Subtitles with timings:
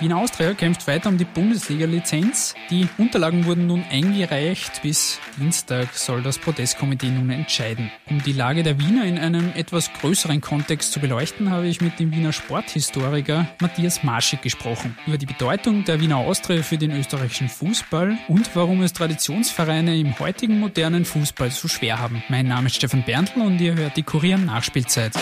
[0.00, 2.54] Wiener Austria kämpft weiter um die Bundesliga-Lizenz.
[2.70, 4.82] Die Unterlagen wurden nun eingereicht.
[4.82, 7.90] Bis Dienstag soll das Protestkomitee nun entscheiden.
[8.08, 11.98] Um die Lage der Wiener in einem etwas größeren Kontext zu beleuchten, habe ich mit
[11.98, 14.96] dem Wiener Sporthistoriker Matthias Marschig gesprochen.
[15.06, 20.16] Über die Bedeutung der Wiener Austria für den österreichischen Fußball und warum es Traditionsvereine im
[20.20, 22.22] heutigen modernen Fußball so schwer haben.
[22.28, 25.14] Mein Name ist Stefan Berntl und ihr hört die Kurier Nachspielzeit.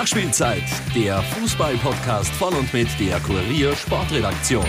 [0.00, 0.62] Nachspielzeit,
[0.94, 4.64] der Fußball-Podcast von und mit der Kurier Sportredaktion.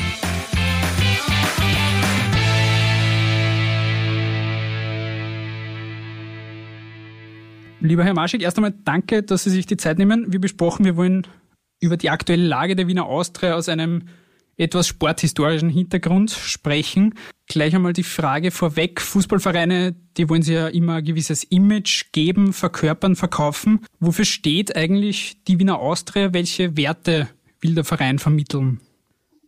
[7.79, 10.33] Lieber Herr Marschig, erst einmal danke, dass Sie sich die Zeit nehmen.
[10.33, 11.25] Wie besprochen, wir wollen
[11.79, 14.09] über die aktuelle Lage der Wiener Austria aus einem
[14.61, 17.15] etwas sporthistorischen Hintergrund sprechen.
[17.47, 19.01] Gleich einmal die Frage vorweg.
[19.01, 23.85] Fußballvereine, die wollen sich ja immer ein gewisses Image geben, verkörpern, verkaufen.
[23.99, 26.33] Wofür steht eigentlich die Wiener Austria?
[26.33, 27.27] Welche Werte
[27.59, 28.79] will der Verein vermitteln?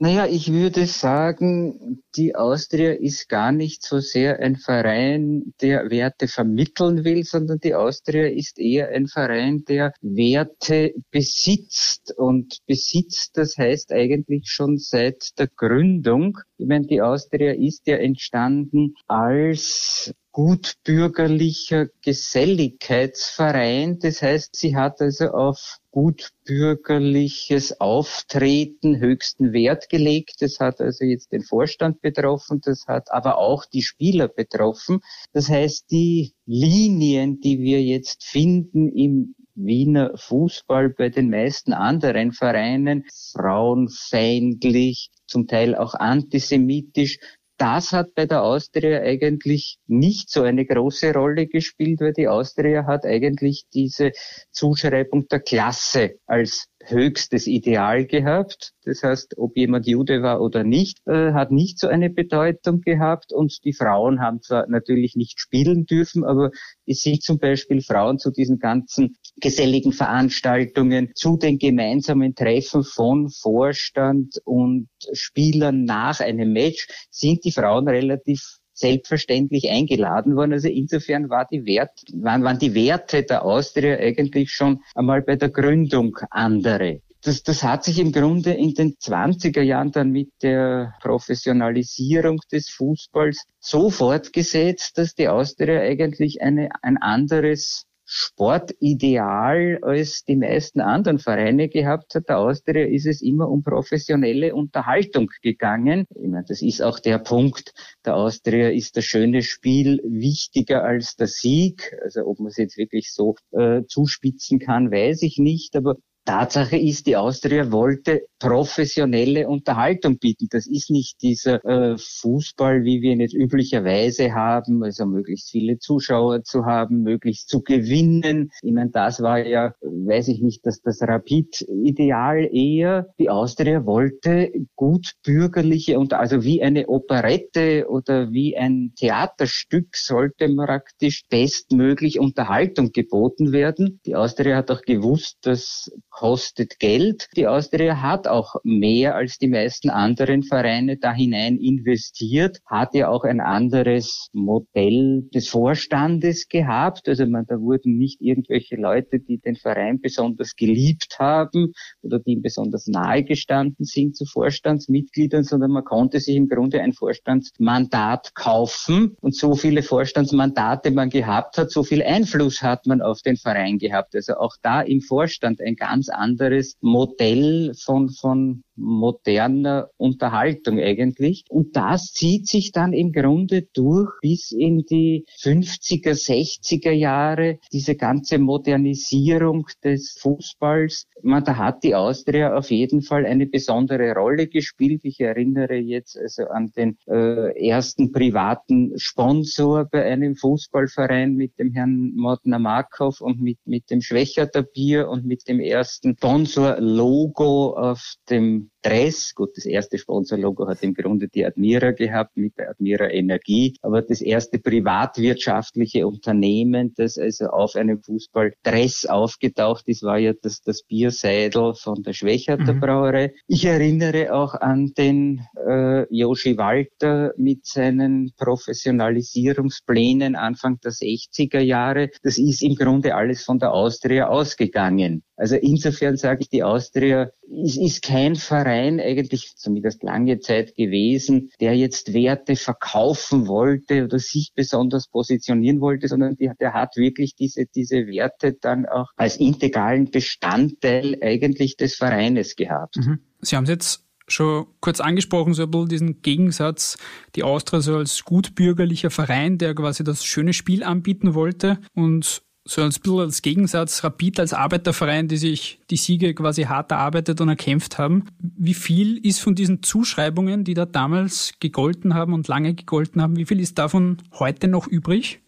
[0.04, 6.28] Naja, ich würde sagen, die Austria ist gar nicht so sehr ein Verein, der Werte
[6.28, 12.14] vermitteln will, sondern die Austria ist eher ein Verein, der Werte besitzt.
[12.18, 16.38] Und besitzt, das heißt eigentlich schon seit der Gründung.
[16.58, 24.00] Ich meine, die Austria ist ja entstanden als gutbürgerlicher Geselligkeitsverein.
[24.00, 30.42] Das heißt, sie hat also auf gutbürgerliches Auftreten höchsten Wert gelegt.
[30.42, 35.02] Das hat also jetzt den Vorstand betroffen, das hat aber auch die Spieler betroffen.
[35.34, 42.32] Das heißt, die Linien, die wir jetzt finden im Wiener Fußball bei den meisten anderen
[42.32, 47.20] Vereinen, frauenfeindlich, zum Teil auch antisemitisch,
[47.58, 52.86] das hat bei der Austria eigentlich nicht so eine große Rolle gespielt, weil die Austria
[52.86, 54.12] hat eigentlich diese
[54.52, 58.74] Zuschreibung der Klasse als höchstes Ideal gehabt.
[58.84, 63.32] Das heißt, ob jemand Jude war oder nicht, äh, hat nicht so eine Bedeutung gehabt.
[63.32, 66.52] Und die Frauen haben zwar natürlich nicht spielen dürfen, aber
[66.86, 73.30] es sind zum Beispiel Frauen zu diesen ganzen geselligen Veranstaltungen, zu den gemeinsamen Treffen von
[73.30, 80.54] Vorstand und Spielern nach einem Match, sind die Frauen relativ selbstverständlich eingeladen worden.
[80.54, 85.36] Also insofern war die Wert, waren, waren die Werte der Austria eigentlich schon einmal bei
[85.36, 87.02] der Gründung andere.
[87.22, 92.70] Das, das hat sich im Grunde in den 20er Jahren dann mit der Professionalisierung des
[92.70, 101.20] Fußballs so fortgesetzt, dass die Austria eigentlich eine, ein anderes Sportideal als die meisten anderen
[101.20, 102.30] Vereine gehabt hat.
[102.30, 106.06] Der Austria ist es immer um professionelle Unterhaltung gegangen.
[106.10, 107.74] Ich meine, das ist auch der Punkt.
[108.06, 111.96] Der Austria ist das schöne Spiel wichtiger als der Sieg.
[112.04, 115.76] Also ob man es jetzt wirklich so äh, zuspitzen kann, weiß ich nicht.
[115.76, 120.48] Aber Tatsache ist, die Austria wollte professionelle Unterhaltung bieten.
[120.50, 125.80] Das ist nicht dieser äh, Fußball, wie wir ihn jetzt üblicherweise haben, also möglichst viele
[125.80, 128.52] Zuschauer zu haben, möglichst zu gewinnen.
[128.62, 133.08] Ich meine, das war ja, weiß ich nicht, dass das Rapid-Ideal eher.
[133.20, 140.54] Die Austria wollte gut bürgerliche und also wie eine Operette oder wie ein Theaterstück sollte
[140.54, 144.00] praktisch bestmöglich Unterhaltung geboten werden.
[144.06, 147.28] Die Austria hat auch gewusst, dass kostet Geld.
[147.36, 153.10] Die Austria hat auch mehr als die meisten anderen Vereine da hinein investiert, hat ja
[153.10, 157.10] auch ein anderes Modell des Vorstandes gehabt.
[157.10, 162.34] Also man, da wurden nicht irgendwelche Leute, die den Verein besonders geliebt haben oder die
[162.34, 168.36] ihm besonders nahe gestanden sind zu Vorstandsmitgliedern, sondern man konnte sich im Grunde ein Vorstandsmandat
[168.36, 173.36] kaufen und so viele Vorstandsmandate man gehabt hat, so viel Einfluss hat man auf den
[173.38, 174.16] Verein gehabt.
[174.16, 181.46] Also auch da im Vorstand ein ganz ganz anderes Modell von, von moderner Unterhaltung eigentlich.
[181.50, 187.96] Und das zieht sich dann im Grunde durch bis in die 50er, 60er Jahre, diese
[187.96, 191.06] ganze Modernisierung des Fußballs.
[191.22, 195.02] Man, da hat die Austria auf jeden Fall eine besondere Rolle gespielt.
[195.04, 201.72] Ich erinnere jetzt also an den äh, ersten privaten Sponsor bei einem Fußballverein mit dem
[201.72, 208.16] Herrn Modner Markov und mit, mit dem Schwächerter Bier und mit dem ersten Sponsor-Logo auf
[208.30, 209.34] dem Dress.
[209.34, 214.02] Gut, das erste Sponsorlogo hat im Grunde die Admira gehabt mit der Admira Energie, aber
[214.02, 220.84] das erste privatwirtschaftliche Unternehmen, das also auf einem Fußballdress aufgetaucht ist, war ja das, das
[220.84, 222.80] Bierseidel von der Schwächerter mhm.
[222.82, 223.34] Brauerei.
[223.48, 232.10] Ich erinnere auch an den äh, Joshi Walter mit seinen Professionalisierungsplänen Anfang der 60er Jahre.
[232.22, 235.24] Das ist im Grunde alles von der Austria ausgegangen.
[235.36, 241.52] Also insofern sage ich, die Austria ist, ist kein Verein eigentlich zumindest lange Zeit gewesen,
[241.60, 247.36] der jetzt Werte verkaufen wollte oder sich besonders positionieren wollte, sondern die, der hat wirklich
[247.36, 252.98] diese, diese Werte dann auch als integralen Bestandteil eigentlich des Vereines gehabt.
[252.98, 253.20] Mhm.
[253.42, 256.98] Sie haben es jetzt schon kurz angesprochen, so ein bisschen diesen Gegensatz,
[257.36, 262.82] die Austria so als gutbürgerlicher Verein, der quasi das schöne Spiel anbieten wollte und so
[262.82, 267.50] ein bisschen als Gegensatz Rapid als Arbeiterverein, die sich die Siege quasi hart erarbeitet und
[267.50, 268.26] erkämpft haben.
[268.40, 273.36] Wie viel ist von diesen Zuschreibungen, die da damals gegolten haben und lange gegolten haben,
[273.36, 275.43] wie viel ist davon heute noch übrig?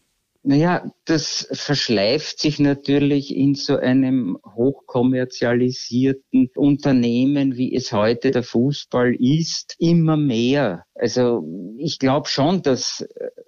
[0.47, 9.15] Naja, das verschleift sich natürlich in so einem hochkommerzialisierten Unternehmen, wie es heute der Fußball
[9.15, 10.83] ist, immer mehr.
[10.93, 11.43] Also
[11.79, 13.03] ich glaube schon, dass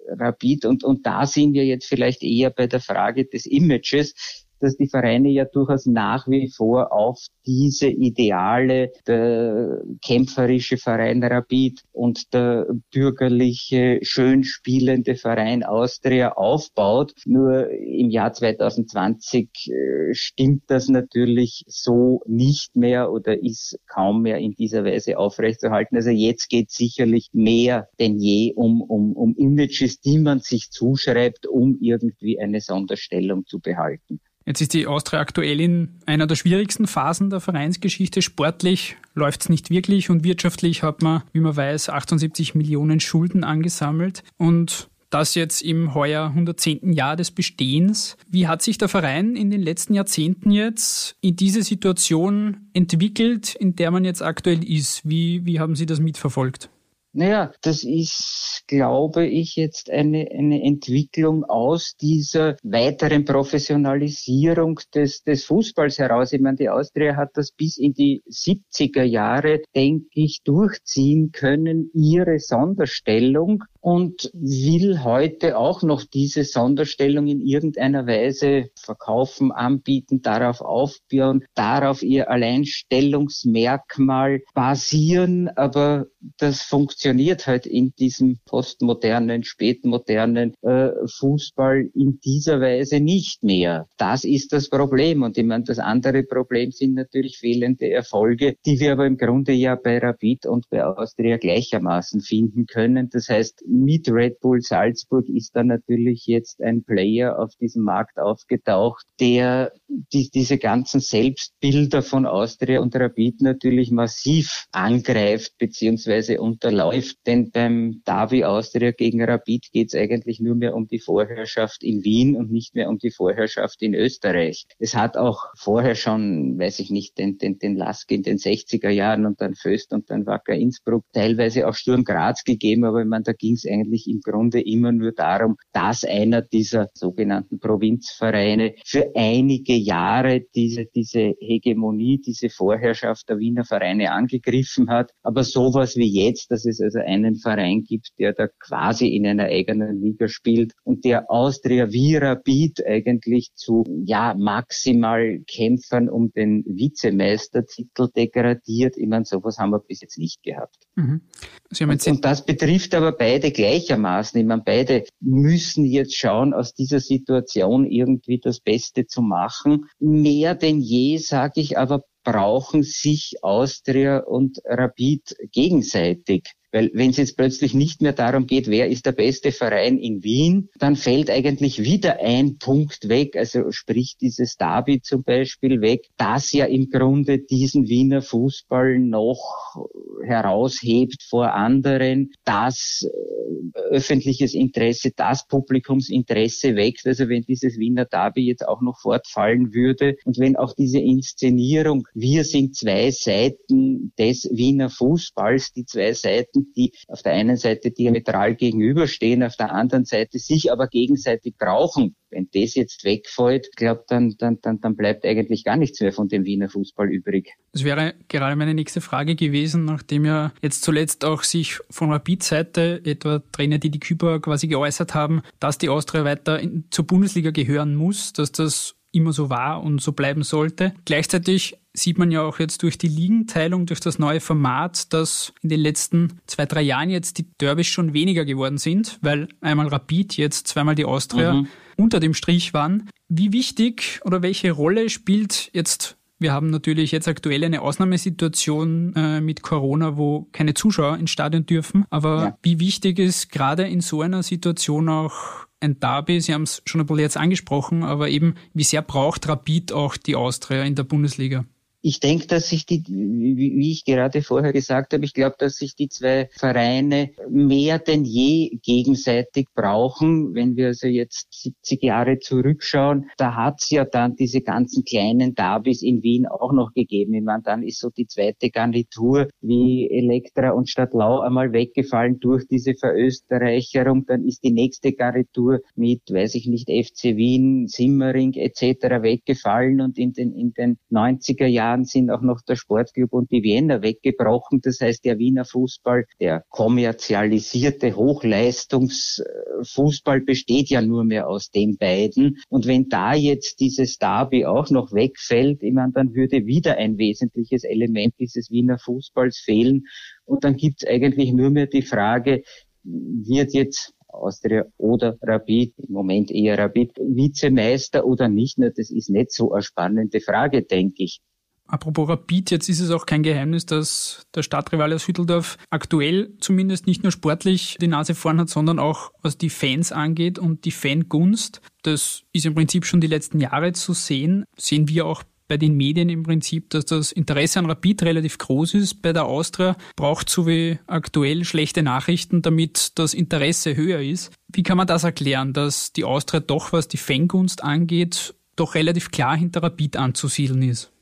[0.08, 4.76] Rapid, und, und da sind wir jetzt vielleicht eher bei der Frage des Images, dass
[4.76, 12.32] die Vereine ja durchaus nach wie vor auf diese Ideale, der kämpferische Verein Rapid und
[12.34, 17.12] der bürgerliche, schön spielende Verein Austria aufbaut.
[17.24, 24.38] Nur im Jahr 2020 äh, stimmt das natürlich so nicht mehr oder ist kaum mehr
[24.38, 25.96] in dieser Weise aufrechtzuerhalten.
[25.96, 31.46] Also jetzt geht sicherlich mehr denn je um, um, um Images, die man sich zuschreibt,
[31.46, 34.20] um irgendwie eine Sonderstellung zu behalten.
[34.48, 38.22] Jetzt ist die Austria aktuell in einer der schwierigsten Phasen der Vereinsgeschichte.
[38.22, 43.44] Sportlich läuft es nicht wirklich und wirtschaftlich hat man, wie man weiß, 78 Millionen Schulden
[43.44, 44.24] angesammelt.
[44.38, 46.94] Und das jetzt im heuer 110.
[46.94, 48.16] Jahr des Bestehens.
[48.26, 53.76] Wie hat sich der Verein in den letzten Jahrzehnten jetzt in diese Situation entwickelt, in
[53.76, 55.06] der man jetzt aktuell ist?
[55.06, 56.70] Wie, wie haben Sie das mitverfolgt?
[57.12, 65.44] Naja, das ist, glaube ich, jetzt eine, eine Entwicklung aus dieser weiteren Professionalisierung des, des
[65.44, 66.32] Fußballs heraus.
[66.32, 71.90] Ich meine, die Austria hat das bis in die 70er Jahre, denke ich, durchziehen können,
[71.94, 80.60] ihre Sonderstellung und will heute auch noch diese Sonderstellung in irgendeiner Weise verkaufen, anbieten, darauf
[80.60, 86.06] aufbauen, darauf ihr Alleinstellungsmerkmal basieren, aber
[86.38, 93.86] das funktioniert halt in diesem postmodernen, spätmodernen äh, Fußball in dieser Weise nicht mehr.
[93.96, 95.22] Das ist das Problem.
[95.22, 99.52] Und ich meine, das andere Problem sind natürlich fehlende Erfolge, die wir aber im Grunde
[99.52, 103.08] ja bei Rapid und bei Austria gleichermaßen finden können.
[103.10, 108.18] Das heißt, mit Red Bull Salzburg ist da natürlich jetzt ein Player auf diesem Markt
[108.18, 116.38] aufgetaucht, der die, diese ganzen Selbstbilder von Austria und Rapid natürlich massiv angreift bzw.
[116.38, 117.16] unterläuft.
[117.26, 122.04] Denn beim Davi Austria gegen Rapid geht es eigentlich nur mehr um die Vorherrschaft in
[122.04, 124.66] Wien und nicht mehr um die Vorherrschaft in Österreich.
[124.78, 128.90] Es hat auch vorher schon, weiß ich nicht, den, den, den Lask in den 60er
[128.90, 133.06] Jahren und dann Föst und dann Wacker Innsbruck, teilweise auch Sturm Graz gegeben, aber ich
[133.06, 138.74] meine, da ging es eigentlich im Grunde immer nur darum, dass einer dieser sogenannten Provinzvereine
[138.84, 145.12] für einige Jahre diese, diese Hegemonie, diese Vorherrschaft der Wiener Vereine angegriffen hat.
[145.22, 149.44] Aber sowas wie jetzt, dass es also einen Verein gibt, der da quasi in einer
[149.44, 156.64] eigenen Liga spielt und der Austria Vira Beat eigentlich zu, ja, maximal Kämpfern um den
[156.66, 158.96] Vizemeistertitel degradiert.
[158.96, 160.76] Ich meine, sowas haben wir bis jetzt nicht gehabt.
[160.96, 161.22] Mhm.
[161.70, 164.40] Und, und das betrifft aber beide gleichermaßen.
[164.40, 169.86] Ich meine, beide müssen jetzt schauen, aus dieser Situation irgendwie das Beste zu machen.
[169.98, 176.52] Mehr denn je, sage ich aber, brauchen sich Austria und Rapid gegenseitig.
[176.72, 180.22] Weil wenn es jetzt plötzlich nicht mehr darum geht, wer ist der beste Verein in
[180.22, 186.08] Wien, dann fällt eigentlich wieder ein Punkt weg, also sprich dieses Derby zum Beispiel weg,
[186.16, 189.76] das ja im Grunde diesen Wiener Fußball noch
[190.24, 197.06] heraushebt vor anderen, das äh, öffentliches Interesse, das Publikumsinteresse wächst.
[197.06, 202.06] Also wenn dieses Wiener Derby jetzt auch noch fortfallen würde und wenn auch diese Inszenierung,
[202.14, 207.56] wir sind zwei Seiten des Wiener Fußballs, die zwei Seiten Seiten, die auf der einen
[207.56, 212.14] Seite diametral gegenüberstehen, auf der anderen Seite sich aber gegenseitig brauchen.
[212.30, 216.28] wenn das jetzt wegfällt, glaube dann, dann, dann, dann bleibt eigentlich gar nichts mehr von
[216.28, 217.54] dem Wiener Fußball übrig.
[217.72, 223.00] Das wäre gerade meine nächste Frage gewesen, nachdem ja jetzt zuletzt auch sich von Rapid-Seite
[223.04, 227.50] etwa Trainer, die die Küper quasi geäußert haben, dass die Austria weiter in, zur Bundesliga
[227.50, 230.94] gehören muss, dass das immer so war und so bleiben sollte.
[231.04, 235.68] Gleichzeitig sieht man ja auch jetzt durch die Ligenteilung, durch das neue Format, dass in
[235.68, 240.36] den letzten zwei, drei Jahren jetzt die Derbys schon weniger geworden sind, weil einmal Rapid,
[240.36, 241.68] jetzt zweimal die Austria mhm.
[241.96, 243.10] unter dem Strich waren.
[243.28, 249.40] Wie wichtig oder welche Rolle spielt jetzt wir haben natürlich jetzt aktuell eine Ausnahmesituation äh,
[249.40, 252.04] mit Corona, wo keine Zuschauer ins Stadion dürfen.
[252.10, 252.58] Aber ja.
[252.62, 257.00] wie wichtig ist gerade in so einer Situation auch ein Derby, Sie haben es schon
[257.00, 261.04] ein bisschen jetzt angesprochen, aber eben, wie sehr braucht Rapid auch die Austria in der
[261.04, 261.64] Bundesliga?
[262.00, 265.96] Ich denke, dass sich die, wie ich gerade vorher gesagt habe, ich glaube, dass sich
[265.96, 270.54] die zwei Vereine mehr denn je gegenseitig brauchen.
[270.54, 275.56] Wenn wir also jetzt 70 Jahre zurückschauen, da hat es ja dann diese ganzen kleinen
[275.56, 277.34] Derbys in Wien auch noch gegeben.
[277.34, 282.64] Ich meine, dann ist so die zweite Garnitur wie Elektra und Stadtlau einmal weggefallen durch
[282.68, 284.24] diese Verösterreicherung.
[284.26, 289.20] Dann ist die nächste Garnitur mit, weiß ich nicht, FC Wien, Simmering etc.
[289.20, 293.50] weggefallen und in den, in den 90er Jahren Jahren sind auch noch der Sportclub und
[293.50, 294.82] die Wiener weggebrochen.
[294.82, 302.58] Das heißt, der Wiener Fußball, der kommerzialisierte Hochleistungsfußball besteht ja nur mehr aus den beiden.
[302.68, 307.18] Und wenn da jetzt dieses Derby auch noch wegfällt, ich meine, dann würde wieder ein
[307.18, 310.06] wesentliches Element dieses Wiener Fußballs fehlen.
[310.44, 312.62] Und dann gibt es eigentlich nur mehr die Frage,
[313.02, 318.76] wird jetzt Austria oder Rapid, im Moment eher Rapid, Vizemeister oder nicht?
[318.78, 321.40] das ist nicht so eine spannende Frage, denke ich.
[321.88, 327.06] Apropos Rapid, jetzt ist es auch kein Geheimnis, dass der Stadtrivale aus Hütteldorf aktuell zumindest
[327.06, 330.90] nicht nur sportlich die Nase vorn hat, sondern auch was die Fans angeht und die
[330.90, 331.80] Fangunst.
[332.02, 334.64] Das ist im Prinzip schon die letzten Jahre zu sehen.
[334.76, 338.94] Sehen wir auch bei den Medien im Prinzip, dass das Interesse an Rapid relativ groß
[338.94, 339.22] ist.
[339.22, 344.52] Bei der Austria braucht so wie aktuell schlechte Nachrichten, damit das Interesse höher ist.
[344.68, 349.30] Wie kann man das erklären, dass die Austria doch, was die Fangunst angeht, doch relativ
[349.30, 351.12] klar hinter Rapid anzusiedeln ist?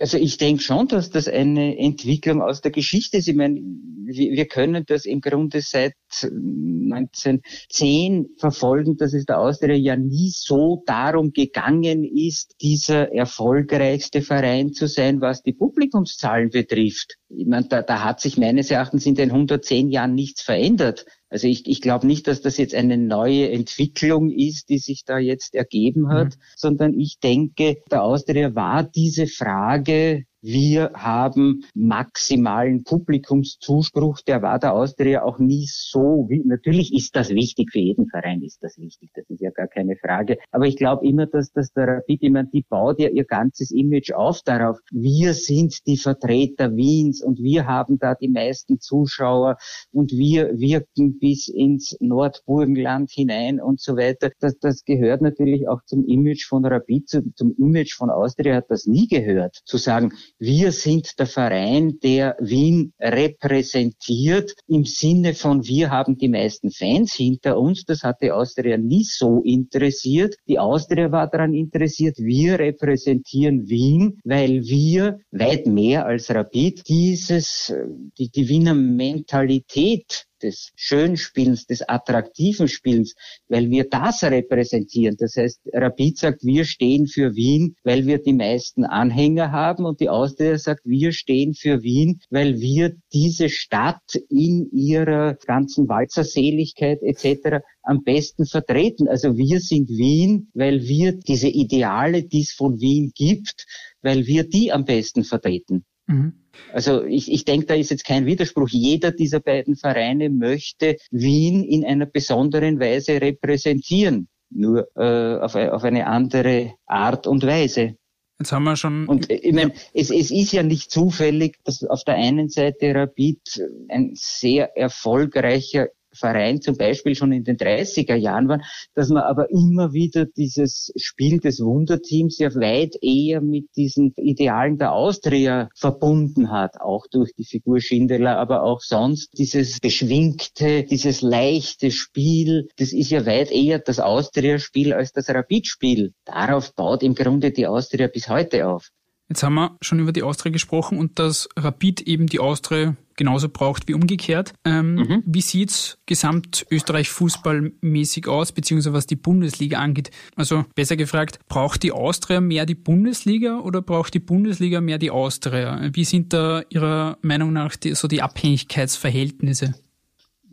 [0.00, 3.26] Also ich denke schon, dass das eine Entwicklung aus der Geschichte ist.
[3.26, 9.96] Ich meine, wir können das im Grunde seit 1910 verfolgen, dass es der Austria ja
[9.96, 17.16] nie so darum gegangen ist, dieser erfolgreichste Verein zu sein, was die Publikumszahlen betrifft.
[17.28, 21.06] Ich meine, da, da hat sich meines Erachtens in den 110 Jahren nichts verändert.
[21.30, 25.18] Also ich, ich glaube nicht, dass das jetzt eine neue Entwicklung ist, die sich da
[25.18, 26.42] jetzt ergeben hat, mhm.
[26.56, 34.20] sondern ich denke, der Austria war diese Frage wir haben maximalen Publikumszuspruch.
[34.20, 36.28] Der war der Austria auch nie so.
[36.44, 39.10] Natürlich ist das wichtig für jeden Verein, ist das wichtig.
[39.14, 40.38] Das ist ja gar keine Frage.
[40.52, 43.72] Aber ich glaube immer, dass, dass der Rapid, ich meine, die baut ja ihr ganzes
[43.72, 44.78] Image auf darauf.
[44.92, 49.56] Wir sind die Vertreter Wiens und wir haben da die meisten Zuschauer
[49.92, 54.30] und wir wirken bis ins Nordburgenland hinein und so weiter.
[54.38, 58.70] Das, das gehört natürlich auch zum Image von Rapid, zum, zum Image von Austria hat
[58.70, 59.58] das nie gehört.
[59.64, 66.28] Zu sagen, wir sind der Verein, der Wien repräsentiert im Sinne von wir haben die
[66.28, 67.84] meisten Fans hinter uns.
[67.84, 70.36] Das hat die Austria nie so interessiert.
[70.46, 77.74] Die Austria war daran interessiert, wir repräsentieren Wien, weil wir weit mehr als Rapid dieses,
[78.18, 83.14] die, die Wiener Mentalität des Schönspielens, des attraktiven Spielens,
[83.48, 85.16] weil wir das repräsentieren.
[85.18, 90.00] Das heißt, Rapid sagt, wir stehen für Wien, weil wir die meisten Anhänger haben und
[90.00, 97.02] die Austria sagt, wir stehen für Wien, weil wir diese Stadt in ihrer ganzen Walzerseligkeit
[97.02, 97.64] etc.
[97.82, 99.08] am besten vertreten.
[99.08, 103.66] Also wir sind Wien, weil wir diese Ideale, die es von Wien gibt,
[104.02, 105.84] weil wir die am besten vertreten.
[106.06, 106.47] Mhm.
[106.72, 108.68] Also ich, ich denke, da ist jetzt kein Widerspruch.
[108.70, 115.84] Jeder dieser beiden Vereine möchte Wien in einer besonderen Weise repräsentieren, nur äh, auf, auf
[115.84, 117.96] eine andere Art und Weise.
[118.38, 119.08] Jetzt haben wir schon.
[119.08, 122.94] Und äh, ich meine, es, es ist ja nicht zufällig, dass auf der einen Seite
[122.94, 123.40] Rapid
[123.88, 128.60] ein sehr erfolgreicher Verein zum Beispiel schon in den 30er Jahren war,
[128.94, 134.78] dass man aber immer wieder dieses Spiel des Wunderteams ja weit eher mit diesen Idealen
[134.78, 141.22] der Austria verbunden hat, auch durch die Figur Schindler, aber auch sonst dieses beschwingte, dieses
[141.22, 146.12] leichte Spiel, das ist ja weit eher das Austria-Spiel als das Rapid-Spiel.
[146.24, 148.88] Darauf baut im Grunde die Austria bis heute auf.
[149.28, 153.50] Jetzt haben wir schon über die Austria gesprochen und dass Rapid eben die Austria genauso
[153.50, 154.54] braucht wie umgekehrt.
[154.64, 155.22] Ähm, mhm.
[155.26, 160.10] Wie sieht's gesamt Österreich fußballmäßig aus, beziehungsweise was die Bundesliga angeht?
[160.36, 165.10] Also besser gefragt, braucht die Austria mehr die Bundesliga oder braucht die Bundesliga mehr die
[165.10, 165.90] Austria?
[165.92, 169.74] Wie sind da Ihrer Meinung nach die, so die Abhängigkeitsverhältnisse?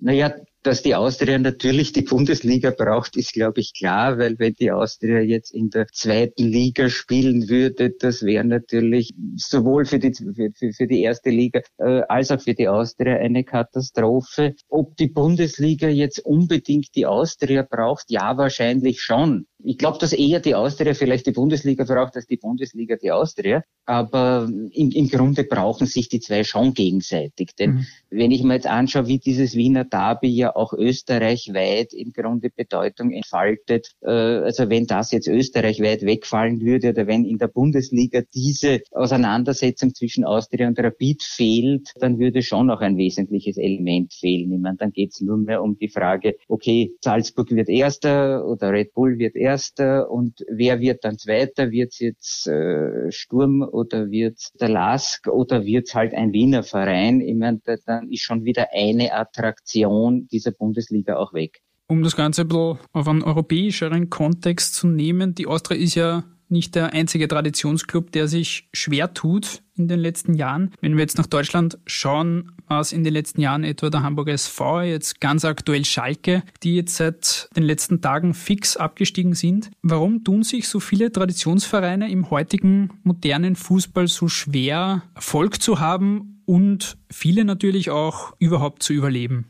[0.02, 0.34] Naja,
[0.66, 5.20] dass die Austria natürlich die Bundesliga braucht, ist, glaube ich, klar, weil wenn die Austria
[5.20, 10.88] jetzt in der zweiten Liga spielen würde, das wäre natürlich sowohl für die, für, für
[10.88, 14.56] die erste Liga äh, als auch für die Austria eine Katastrophe.
[14.68, 19.46] Ob die Bundesliga jetzt unbedingt die Austria braucht, ja, wahrscheinlich schon.
[19.64, 23.64] Ich glaube, dass eher die Austria vielleicht die Bundesliga braucht als die Bundesliga die Austria.
[23.86, 27.56] Aber im, im Grunde brauchen sich die zwei schon gegenseitig.
[27.58, 27.88] Denn mhm.
[28.16, 33.12] Wenn ich mir jetzt anschaue, wie dieses Wiener Derby ja auch österreichweit im Grunde Bedeutung
[33.12, 38.82] entfaltet, äh, also wenn das jetzt österreichweit wegfallen würde oder wenn in der Bundesliga diese
[38.92, 44.52] Auseinandersetzung zwischen Austria und Rapid fehlt, dann würde schon auch ein wesentliches Element fehlen.
[44.52, 48.72] Ich meine, dann geht es nur mehr um die Frage, okay, Salzburg wird Erster oder
[48.72, 51.72] Red Bull wird Erster und wer wird dann Zweiter?
[51.72, 57.22] Wird es jetzt äh, Sturm oder wird der Lask oder wird halt ein Wiener Verein?
[57.22, 61.62] Ich meine, dann ist schon wieder eine Attraktion dieser Bundesliga auch weg.
[61.88, 66.24] Um das Ganze ein bisschen auf einen europäischeren Kontext zu nehmen, die Austria ist ja
[66.50, 70.72] nicht der einzige Traditionsclub, der sich schwer tut in den letzten Jahren.
[70.80, 74.34] Wenn wir jetzt nach Deutschland schauen, war es in den letzten Jahren etwa der Hamburger
[74.34, 79.72] SV, jetzt ganz aktuell Schalke, die jetzt seit den letzten Tagen fix abgestiegen sind.
[79.82, 86.35] Warum tun sich so viele Traditionsvereine im heutigen modernen Fußball so schwer, Erfolg zu haben
[86.46, 89.46] und viele natürlich auch überhaupt zu überleben?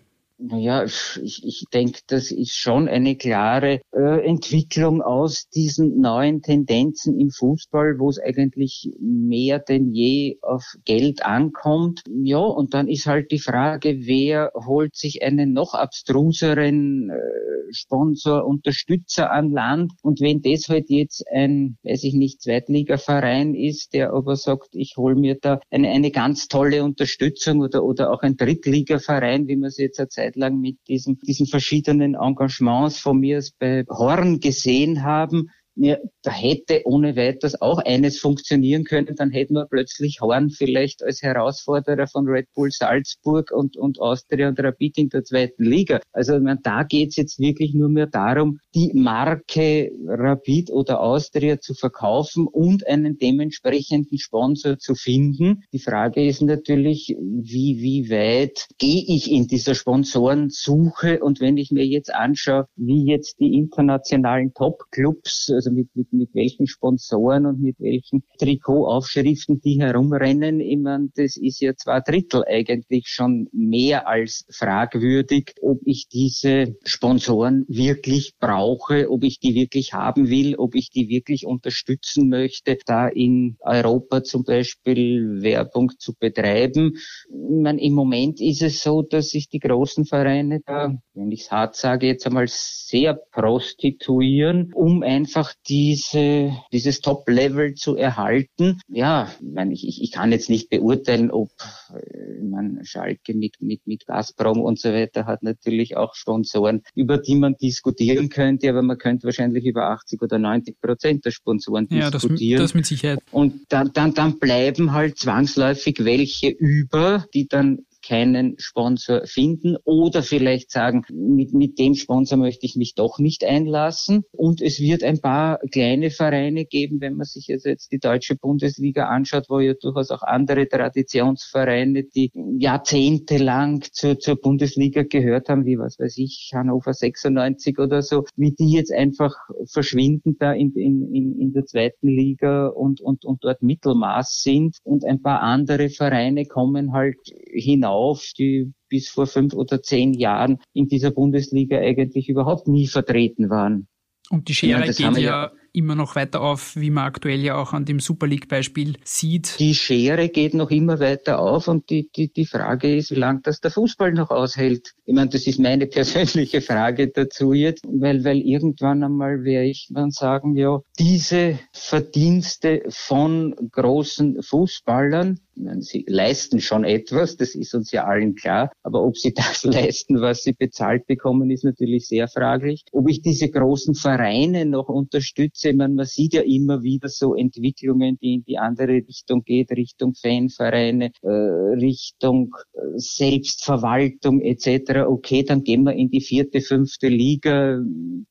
[0.48, 7.20] Naja, ich, ich denke, das ist schon eine klare äh, Entwicklung aus diesen neuen Tendenzen
[7.20, 12.04] im Fußball, wo es eigentlich mehr denn je auf Geld ankommt.
[12.06, 18.46] Ja, und dann ist halt die Frage, wer holt sich einen noch abstruseren äh, Sponsor,
[18.46, 19.94] Unterstützer an Land.
[20.04, 24.94] Und wenn das halt jetzt ein, weiß ich nicht, Zweitligaverein ist, der aber sagt, ich
[24.96, 29.70] hole mir da eine, eine ganz tolle Unterstützung oder, oder auch ein Drittligaverein, wie man
[29.70, 35.04] es jetzt eine Zeit lang mit diesen, diesen verschiedenen Engagements von mir bei Horn gesehen
[35.04, 40.50] haben, ja, da hätte ohne weiteres auch eines funktionieren können, dann hätten wir plötzlich Horn
[40.50, 45.64] vielleicht als Herausforderer von Red Bull Salzburg und, und Austria und Rapid in der zweiten
[45.64, 46.00] Liga.
[46.14, 51.74] Also meine, da geht's jetzt wirklich nur mehr darum, die Marke Rapid oder Austria zu
[51.74, 55.64] verkaufen und einen dementsprechenden Sponsor zu finden.
[55.74, 61.72] Die Frage ist natürlich, wie, wie weit gehe ich in dieser Sponsorensuche und wenn ich
[61.72, 67.60] mir jetzt anschaue, wie jetzt die internationalen Top-Clubs, also mit, mit, mit welchen Sponsoren und
[67.60, 70.60] mit welchen Trikotaufschriften die herumrennen.
[70.60, 76.76] Ich meine, das ist ja zwei Drittel eigentlich schon mehr als fragwürdig, ob ich diese
[76.84, 82.78] Sponsoren wirklich brauche, ob ich die wirklich haben will, ob ich die wirklich unterstützen möchte,
[82.86, 86.94] da in Europa zum Beispiel Werbung zu betreiben.
[86.96, 91.42] Ich meine, im Moment ist es so, dass sich die großen Vereine da, wenn ich
[91.42, 98.80] es hart sage, jetzt einmal sehr prostituieren, um einfach diese, dieses Top-Level zu erhalten.
[98.88, 101.50] Ja, ich, meine, ich, ich kann jetzt nicht beurteilen, ob
[101.90, 107.18] äh, man Schalke mit, mit, mit Gazprom und so weiter hat natürlich auch Sponsoren, über
[107.18, 111.88] die man diskutieren könnte, aber man könnte wahrscheinlich über 80 oder 90 Prozent der Sponsoren
[111.90, 112.60] ja, diskutieren.
[112.60, 113.20] Das, das mit Sicherheit.
[113.32, 120.22] Und dann, dann, dann bleiben halt zwangsläufig welche über, die dann keinen Sponsor finden oder
[120.24, 124.24] vielleicht sagen, mit, mit dem Sponsor möchte ich mich doch nicht einlassen.
[124.32, 128.36] Und es wird ein paar kleine Vereine geben, wenn man sich also jetzt die deutsche
[128.36, 135.66] Bundesliga anschaut, wo ja durchaus auch andere Traditionsvereine, die jahrzehntelang zur, zur Bundesliga gehört haben,
[135.66, 139.34] wie was weiß ich, Hannover 96 oder so, wie die jetzt einfach
[139.66, 145.06] verschwinden da in, in, in, der zweiten Liga und, und, und dort Mittelmaß sind und
[145.06, 147.18] ein paar andere Vereine kommen halt
[147.52, 152.88] hinaus auf, die bis vor fünf oder zehn Jahren in dieser Bundesliga eigentlich überhaupt nie
[152.88, 153.88] vertreten waren.
[154.30, 157.74] Und die Schere geht ja, ja immer noch weiter auf, wie man aktuell ja auch
[157.74, 159.60] an dem Super League-Beispiel sieht.
[159.60, 163.42] Die Schere geht noch immer weiter auf und die, die, die Frage ist, wie lange
[163.44, 164.94] das der Fußball noch aushält.
[165.06, 169.90] Ich meine, das ist meine persönliche Frage dazu jetzt, weil, weil irgendwann einmal werde ich
[169.92, 175.40] dann sagen, ja, diese Verdienste von großen Fußballern,
[175.80, 178.72] Sie leisten schon etwas, das ist uns ja allen klar.
[178.84, 182.84] Aber ob sie das leisten, was sie bezahlt bekommen, ist natürlich sehr fraglich.
[182.92, 188.18] Ob ich diese großen Vereine noch unterstütze, man, man sieht ja immer wieder so Entwicklungen,
[188.22, 195.06] die in die andere Richtung geht, Richtung Fanvereine, äh, Richtung äh, Selbstverwaltung etc.
[195.08, 197.80] Okay, dann gehen wir in die vierte, fünfte Liga.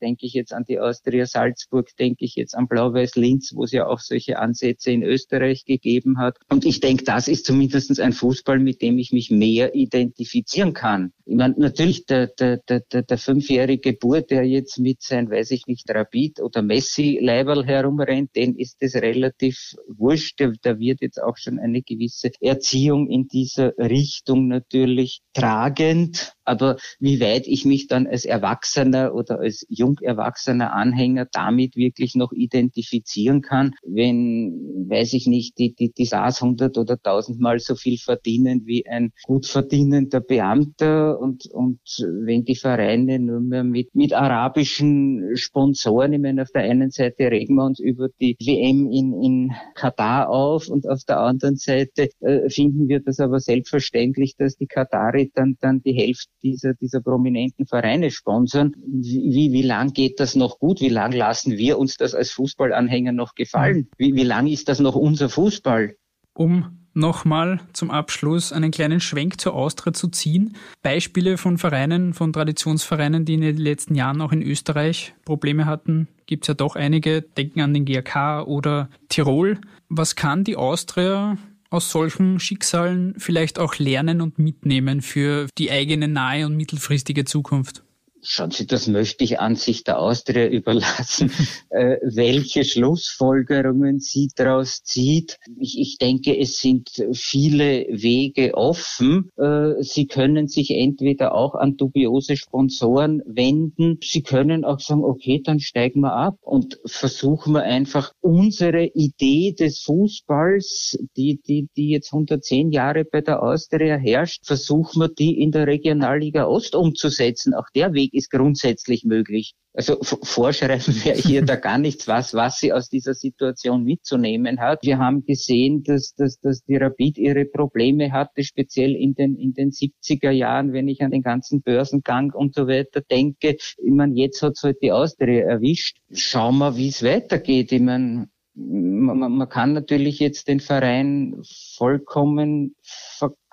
[0.01, 3.73] Denke ich jetzt an die Austria Salzburg, denke ich jetzt an Blau-Weiß Linz, wo es
[3.73, 6.37] ja auch solche Ansätze in Österreich gegeben hat.
[6.51, 11.13] Und ich denke, das ist zumindest ein Fußball, mit dem ich mich mehr identifizieren kann.
[11.27, 15.67] Ich meine, natürlich der, der, der, der fünfjährige Bur, der jetzt mit sein, weiß ich
[15.69, 20.41] nicht, Rapid oder Messi-Leiberl herumrennt, den ist es relativ wurscht.
[20.41, 26.35] Der, der wird jetzt auch schon eine gewisse Erziehung in dieser Richtung natürlich tragend.
[26.45, 32.17] Aber wie weit ich mich dann als Erwachsener oder als jung erwachsener Anhänger damit wirklich
[32.17, 37.59] noch identifizieren kann, wenn, weiß ich nicht, die, die, die SAS 100 oder 1000 Mal
[37.59, 41.81] so viel verdienen wie ein gut verdienender Beamter und, und
[42.25, 47.31] wenn die Vereine nur mehr mit, mit arabischen Sponsoren, ich meine, auf der einen Seite
[47.31, 52.09] regen wir uns über die WM in, in Katar auf und auf der anderen Seite
[52.21, 57.01] äh, finden wir das aber selbstverständlich, dass die Katari dann, dann die Hälfte dieser, dieser
[57.01, 58.75] prominenten Vereine sponsern.
[58.87, 60.81] Wie, wie lang geht das noch gut?
[60.81, 63.89] Wie lang lassen wir uns das als Fußballanhänger noch gefallen?
[63.97, 65.97] Wie, wie lang ist das noch unser Fußball?
[66.35, 70.57] Um nochmal zum Abschluss einen kleinen Schwenk zur Austria zu ziehen.
[70.83, 76.09] Beispiele von Vereinen, von Traditionsvereinen, die in den letzten Jahren auch in Österreich Probleme hatten,
[76.27, 77.23] gibt es ja doch einige.
[77.23, 79.61] Denken an den GRK oder Tirol.
[79.89, 81.37] Was kann die Austria
[81.71, 87.84] aus solchen Schicksalen vielleicht auch lernen und mitnehmen für die eigene nahe und mittelfristige Zukunft?
[88.27, 91.31] Schauen Sie, das möchte ich an sich der Austria überlassen,
[91.69, 95.39] äh, welche Schlussfolgerungen sie daraus zieht.
[95.59, 99.31] Ich, ich, denke, es sind viele Wege offen.
[99.37, 103.99] Äh, sie können sich entweder auch an dubiose Sponsoren wenden.
[104.03, 109.53] Sie können auch sagen, okay, dann steigen wir ab und versuchen wir einfach unsere Idee
[109.53, 115.39] des Fußballs, die, die, die jetzt 110 Jahre bei der Austria herrscht, versuchen wir die
[115.43, 117.53] in der Regionalliga Ost umzusetzen.
[117.53, 119.55] Auch der Weg ist grundsätzlich möglich.
[119.73, 124.81] Also vorschreiben wir hier da gar nichts, was, was sie aus dieser Situation mitzunehmen hat.
[124.83, 129.53] Wir haben gesehen, dass, dass, dass die Rapid ihre Probleme hatte, speziell in den, in
[129.53, 133.57] den 70er Jahren, wenn ich an den ganzen Börsengang und so weiter denke.
[133.59, 135.99] Ich meine, jetzt hat es halt die Austria erwischt.
[136.13, 137.73] Schauen wir, wie es weitergeht.
[137.73, 141.43] Ich meine, man, man kann natürlich jetzt den Verein
[141.77, 142.77] vollkommen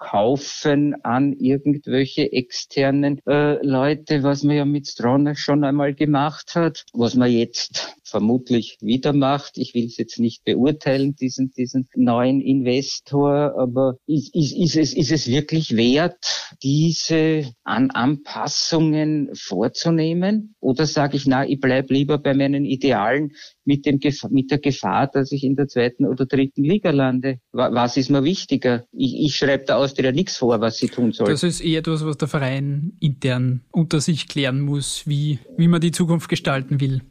[0.01, 6.85] verkaufen an irgendwelche externen äh, Leute, was man ja mit Stronach schon einmal gemacht hat,
[6.93, 9.57] was man jetzt vermutlich wieder macht.
[9.57, 14.93] Ich will es jetzt nicht beurteilen, diesen, diesen neuen Investor, aber ist, ist, ist, es,
[14.93, 20.55] ist es wirklich wert, diese An Anpassungen vorzunehmen?
[20.59, 23.31] Oder sage ich, na, ich bleib lieber bei meinen Idealen
[23.63, 27.39] mit, dem, mit der Gefahr, dass ich in der zweiten oder dritten Liga lande?
[27.51, 28.85] Was ist mir wichtiger?
[28.91, 31.27] Ich, ich schreibe der Austria nichts vor, was sie tun soll.
[31.27, 35.81] Das ist eher etwas, was der Verein intern unter sich klären muss, wie, wie man
[35.81, 37.01] die Zukunft gestalten will.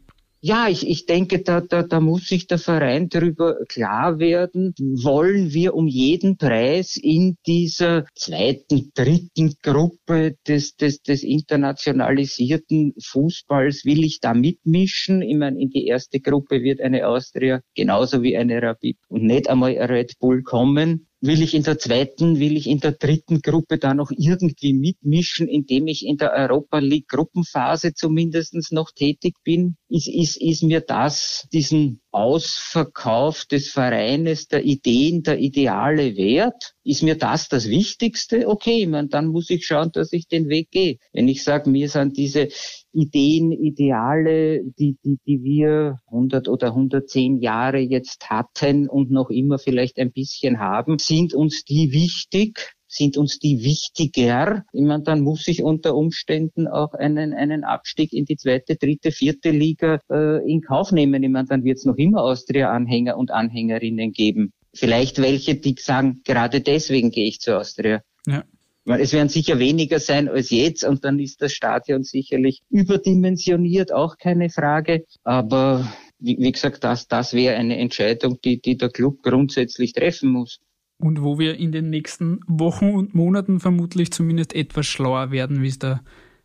[0.42, 5.52] Ja, ich, ich denke, da, da, da muss sich der Verein darüber klar werden, wollen
[5.52, 14.02] wir um jeden Preis in dieser zweiten, dritten Gruppe des, des, des internationalisierten Fußballs, will
[14.02, 15.20] ich da mitmischen?
[15.20, 19.50] Ich meine, in die erste Gruppe wird eine Austria genauso wie eine Rapid und nicht
[19.50, 23.42] einmal ein Red Bull kommen will ich in der zweiten, will ich in der dritten
[23.42, 29.36] Gruppe da noch irgendwie mitmischen, indem ich in der Europa League Gruppenphase zumindestens noch tätig
[29.44, 29.76] bin?
[29.88, 36.74] Ist, ist, ist mir das, diesen Ausverkauf des Vereines, der Ideen, der Ideale wert?
[36.82, 38.48] Ist mir das das Wichtigste?
[38.48, 40.98] Okay, man, dann muss ich schauen, dass ich den Weg gehe.
[41.12, 42.48] Wenn ich sage, mir sind diese
[42.92, 49.58] Ideen, Ideale, die, die, die wir 100 oder 110 Jahre jetzt hatten und noch immer
[49.58, 52.74] vielleicht ein bisschen haben, sind uns die wichtig?
[52.92, 54.64] Sind uns die wichtiger?
[54.72, 59.12] Ich meine, dann muss ich unter Umständen auch einen, einen Abstieg in die zweite, dritte,
[59.12, 61.22] vierte Liga äh, in Kauf nehmen.
[61.22, 64.52] Ich meine, dann wird es noch immer Austria-Anhänger und Anhängerinnen geben.
[64.74, 68.02] Vielleicht welche, die sagen, gerade deswegen gehe ich zu Austria.
[68.26, 68.42] Ja.
[68.84, 74.18] Es werden sicher weniger sein als jetzt und dann ist das Stadion sicherlich überdimensioniert, auch
[74.18, 75.04] keine Frage.
[75.22, 75.86] Aber
[76.18, 80.58] wie, wie gesagt, das, das wäre eine Entscheidung, die, die der Club grundsätzlich treffen muss.
[81.00, 85.68] Und wo wir in den nächsten Wochen und Monaten vermutlich zumindest etwas schlauer werden, wie
[85.68, 86.02] es da,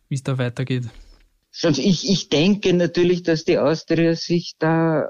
[0.08, 0.84] es da weitergeht.
[1.62, 5.06] Ich, ich denke natürlich, dass die Austria sich da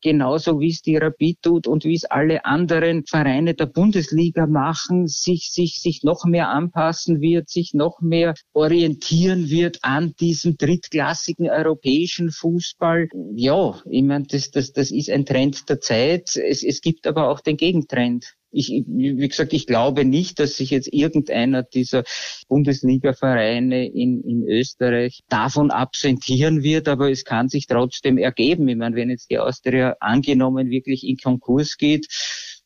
[0.00, 5.06] genauso wie es die Rapid tut und wie es alle anderen Vereine der Bundesliga machen,
[5.06, 11.48] sich, sich, sich noch mehr anpassen wird, sich noch mehr orientieren wird an diesem drittklassigen
[11.48, 13.08] europäischen Fußball.
[13.34, 16.36] Ja, ich meine, das, das, das ist ein Trend der Zeit.
[16.36, 20.70] Es, es gibt aber auch den Gegentrend ich, wie gesagt, ich glaube nicht, dass sich
[20.70, 22.04] jetzt irgendeiner dieser
[22.48, 28.68] Bundesliga-Vereine in, in Österreich davon absentieren wird, aber es kann sich trotzdem ergeben.
[28.68, 32.06] Ich meine, wenn jetzt die Austria angenommen wirklich in Konkurs geht,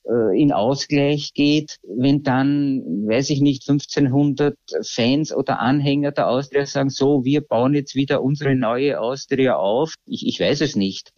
[0.04, 6.66] äh, in Ausgleich geht, wenn dann, weiß ich nicht, 1500 Fans oder Anhänger der Austria
[6.66, 9.94] sagen, so, wir bauen jetzt wieder unsere neue Austria auf.
[10.06, 11.12] Ich, ich weiß es nicht.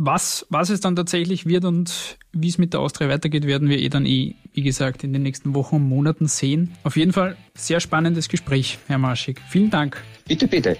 [0.00, 3.80] Was, was es dann tatsächlich wird und wie es mit der Austria weitergeht, werden wir
[3.80, 6.72] eh dann eh, wie gesagt, in den nächsten Wochen und Monaten sehen.
[6.84, 9.40] Auf jeden Fall sehr spannendes Gespräch, Herr Marschig.
[9.48, 10.00] Vielen Dank.
[10.28, 10.76] Bitte, bitte.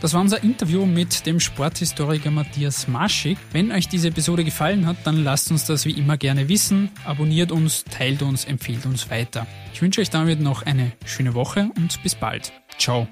[0.00, 3.36] Das war unser Interview mit dem Sporthistoriker Matthias Marschig.
[3.50, 6.90] Wenn euch diese Episode gefallen hat, dann lasst uns das wie immer gerne wissen.
[7.04, 9.48] Abonniert uns, teilt uns, empfiehlt uns weiter.
[9.74, 12.52] Ich wünsche euch damit noch eine schöne Woche und bis bald.
[12.78, 13.08] Ciao.